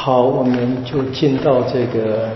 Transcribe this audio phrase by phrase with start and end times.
[0.00, 2.30] 好，我们就进到这个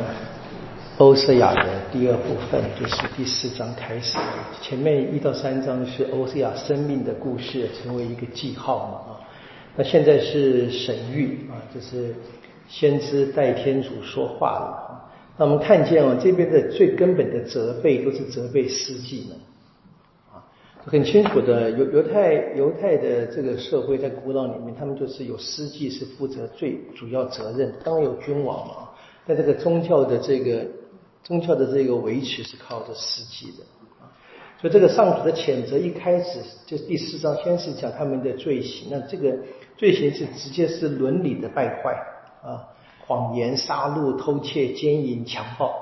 [0.99, 4.19] 欧瑟亚的第二部分，就是第四章开始。
[4.61, 9.21] 前面一到三章是欧瑟亚生命的故事，成为一个记号嘛啊。
[9.77, 12.12] 那现在是神谕啊，就是
[12.69, 15.08] 先知代天主说话了。
[15.38, 19.38] 那我们看见啊，这边的最根本的责备都是责备司祭们。
[20.84, 28.91] 很清楚的，犹犹太犹太的这个社会在古老里面，他们就是有司祭是负责最主要责任，当然有君王嘛。
[29.24, 30.66] 在这个宗教的这个
[31.23, 33.65] 宗教的这个维持是靠着司祭的。
[34.60, 39.37] 所以这个上主的谴责一开始就第四章先是讲他们的罪行，那这个
[39.77, 41.95] 罪行是直接是伦理的败坏
[42.43, 42.66] 啊，
[43.07, 45.73] 谎言、杀戮、偷窃、奸淫、强暴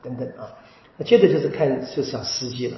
[0.00, 0.54] 等等啊。
[0.96, 2.76] 那接着就是看就是讲司祭了。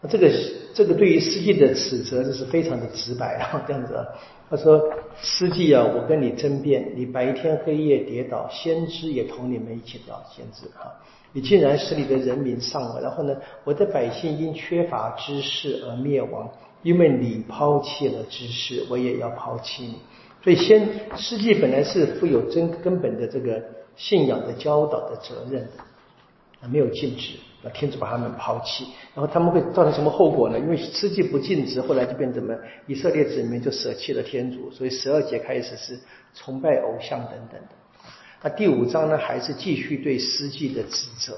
[0.00, 0.30] 那这个
[0.74, 4.04] 这个对于司机的指责，这是非常的直白啊， 这样子啊。
[4.50, 4.82] 他说
[5.20, 10.88] ：“司机啊，我跟你争辩，你白天黑夜跌倒，先知也同你们一起倒，先知啊，
[11.34, 13.00] 你竟然使你的人民丧了。
[13.02, 16.48] 然后呢，我的百姓因缺乏知识而灭亡，
[16.82, 19.96] 因为你抛弃了知识，我也要抛弃你。
[20.42, 23.62] 所以，先司机本来是负有真根本的这个
[23.96, 25.72] 信仰的教导的责任的，
[26.66, 30.56] 没有禁止。”那天主把他们抛弃，然后他们会造成什么后果呢？
[30.56, 32.54] 因为吃祭不禁止，后来就变怎么？
[32.86, 35.98] 以色列子民就舍弃了天主，所以十二节开始是
[36.34, 37.68] 崇拜偶像等等的。
[38.40, 41.36] 那第五章呢，还是继续对司祭的指责？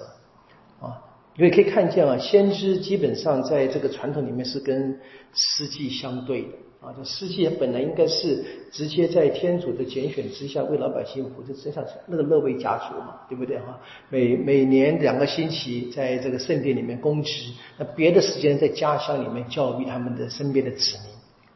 [1.40, 4.94] 因为可以看见啊，先知基本上在这个传统里面是跟
[5.32, 6.48] 司祭相对的。
[6.82, 13.80] 啊，这司祭本来应该是直接在天主的拣选之下为老百姓服，就就像那个勒维家族嘛，对不对哈？
[14.10, 21.12] 每每年两个星期在这个圣殿里面供职，那别的时间在家乡里面教育他们的身边的子民，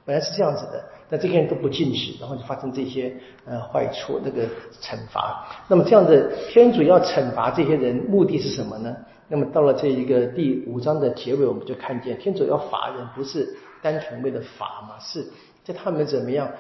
[0.07, 4.47] 本来是这样子的，但这些人都不禁止，然后就发生这些呃坏处，那个
[4.81, 5.47] 惩罚。
[5.69, 8.97] 那么这样的天主要惩罚这些人，目的是什么呢？
[9.29, 13.57] 那么到了这一个第五章的结尾，我们就看见天主要罚人，不是。
[13.83, 15.27] 单纯为了罚嘛，是
[15.63, 16.51] 在他们怎么样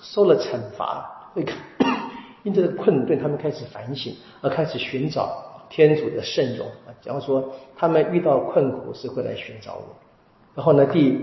[0.00, 1.44] 受了惩罚，会
[2.44, 6.94] 因这个困顿，他们开始反省，而开始寻找天主的圣容啊。
[7.02, 9.96] 假如说他们遇到困苦是会来寻找我，
[10.54, 11.20] 然后呢，第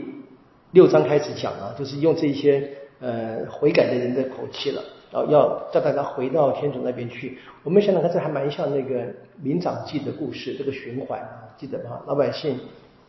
[0.72, 4.84] 六章开始讲啊，就是用这些呃悔改的人的口气了，
[5.16, 7.38] 然后要叫大家回到天主那边去。
[7.64, 9.06] 我们想想看，这还蛮像那个
[9.42, 11.22] 民长记的故事，这个循环，
[11.58, 12.02] 记得吗？
[12.06, 12.60] 老百姓。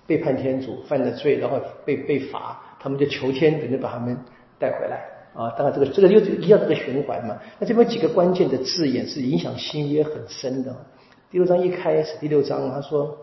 [0.08, 4.16] 背叛天主，犯了罪，然后被被罚，他们就求天主能把他们
[4.56, 5.02] 带回来
[5.34, 5.50] 啊！
[5.58, 7.36] 当然，这个这个又一样这个循环嘛。
[7.58, 10.72] 那这边几个关键的字眼是影响新约很深的。
[11.28, 13.18] 第六章一开始，第六章他说：“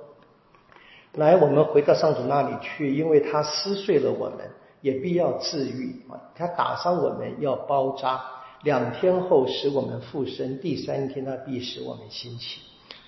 [1.16, 4.40] 来，我们回到上主那里去，因为他撕碎了我们，
[4.82, 6.20] 也必要治愈啊！
[6.36, 8.22] 他打伤我们，要包扎。
[8.64, 12.62] 两天后使我们复生，第三天他必使我们兴起。”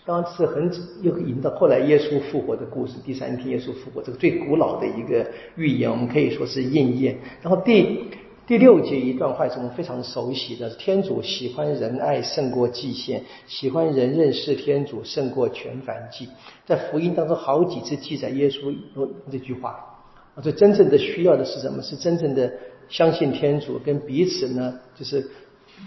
[0.08, 0.72] 当然是很
[1.02, 7.18] 又引到后来耶稣复活的故事，第三天耶稣复活，这个最古老的一个预言，我们可以说是应验。
[7.42, 8.12] 然后第
[8.46, 16.30] 第六节一段话是我们非常熟悉的：天主喜欢仁爱胜过祭献，喜欢人认识天主胜过全凡祭。
[16.68, 18.72] 在福音当中好几次记载耶稣
[19.32, 19.72] 这句话。
[20.36, 21.82] 啊，这真正的需要的是什么？
[21.82, 22.54] 是真正的
[22.90, 24.80] 相信天主跟彼此呢？
[24.96, 25.28] 就是。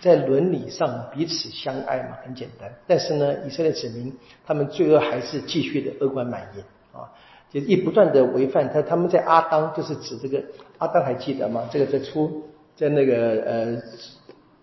[0.00, 2.72] 在伦理上彼此相爱嘛，很简单。
[2.86, 4.12] 但是呢，以色列子民
[4.46, 6.62] 他们罪恶还是继续的恶贯满盈
[6.92, 7.10] 啊，
[7.50, 8.82] 就一不断的违反他。
[8.82, 10.42] 他们在阿当就是指这个
[10.78, 11.68] 阿当还记得吗？
[11.72, 12.44] 这个在出
[12.76, 13.82] 在那个呃，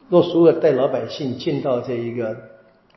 [0.09, 2.35] 诺苏尔带老百姓进到这一个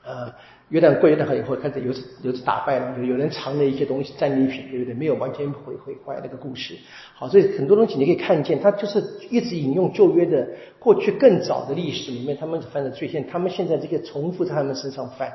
[0.05, 0.33] 呃。
[0.71, 1.93] 约旦过约旦河以后，开始有
[2.23, 4.93] 有打败了，有有人藏了一些东西战利品，对不对？
[4.93, 6.77] 没有完全毁毁坏那个故事。
[7.15, 10.47] 好，所以很多东西你可以看见，他就是一直引用旧约的
[10.79, 15.29] 过去更早的历史里面他们犯的罪，现他们现在这个重复在他们身上犯。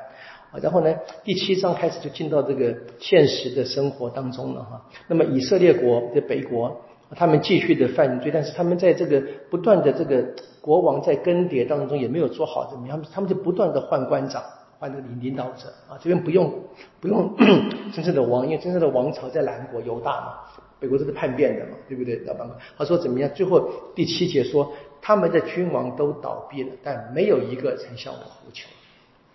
[0.52, 0.94] 啊，然后呢，
[1.24, 4.86] 第七章开始就进到这个现实的生活当中了哈。
[5.08, 6.80] 那么以色列国的北国，
[7.16, 10.24] 他们继续的犯罪，但是他们在这个不断的这个
[10.60, 14.40] 国王在更迭当中也没有做好怎么样，他们就不断的换官长。
[14.84, 16.52] 换这个领领导者啊，这边不用
[17.00, 17.34] 不用
[17.90, 20.34] 真正的王，因为真正的王朝在南国犹大嘛，
[20.78, 22.16] 北国这是叛变的嘛，对不对？
[22.26, 23.30] 老板们他说怎么样？
[23.34, 24.70] 最后第七节说，
[25.00, 28.68] 他们的君王都倒闭了，但没有一个曾向我呼求，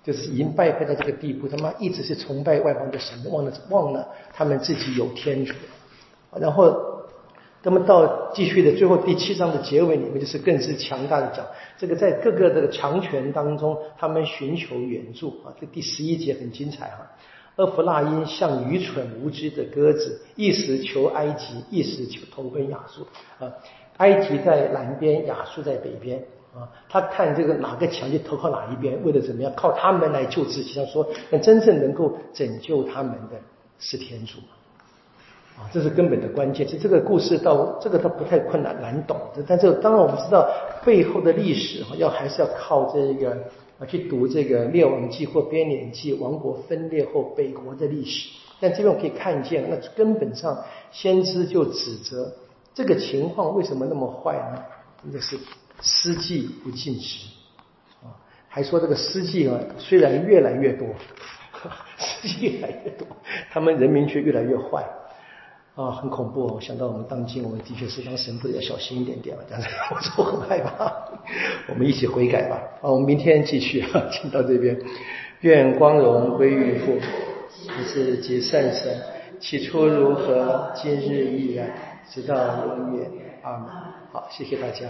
[0.03, 5.55] 就是已经败坏到这个地步，他妈一直是崇拜外邦的神，忘了忘了他们自己有天主，
[6.39, 6.88] 然后。
[7.61, 11.45] 那么到继续的最后第七章的结尾里面，就是更是强大的讲，
[11.77, 15.51] 这个在各个的强权当中，他们寻求援助啊。
[15.59, 17.11] 这第十一节很精彩哈。
[17.57, 23.05] 厄弗拉因像愚蠢无知的鸽子，一时求埃及，一时求投奔亚述
[23.37, 23.51] 啊。
[23.97, 26.23] 埃及在南边，亚述在北边
[26.55, 30.79] 啊，他看这个哪个强就投靠哪一边，为了怎么样靠他们来救自己。
[30.79, 33.35] 他说，那真正能够拯救他们的
[33.77, 34.37] 是天主。
[35.71, 36.65] 这是根本的关键。
[36.65, 39.17] 其实这个故事到这个倒不太困难难懂，
[39.47, 40.49] 但这当然我们知道
[40.83, 43.31] 背后的历史，要还是要靠这个
[43.79, 48.29] 啊去读这个《列王记》或《编年记》王国分裂后北国的历史。
[48.59, 50.57] 但这边我可以看见，那根本上
[50.91, 52.33] 先知就指责
[52.73, 54.63] 这个情况为什么那么坏呢？
[55.03, 55.37] 那是
[55.79, 57.27] 司祭不尽职
[58.03, 58.11] 啊，
[58.49, 60.87] 还说这个司祭啊虽然越来越多，
[61.97, 63.07] 司祭越来越多，
[63.49, 64.83] 他们人民却越来越坏。
[65.79, 66.45] 啊，很恐怖！
[66.45, 69.43] 我想到我们当今，我们的确是当神父要小心一点点了。
[69.49, 70.93] 但是，我说我很害怕。
[71.69, 72.61] 我们一起悔改吧！
[72.81, 74.77] 啊，我们明天继续啊，请到这边。
[75.39, 76.99] 愿光荣归于父，
[77.65, 78.93] 不是及善神，
[79.39, 81.71] 起初如何，今日依然，
[82.11, 82.35] 直到
[82.65, 83.09] 永远。
[83.43, 83.69] 阿门。
[84.11, 84.85] 好，谢谢大家。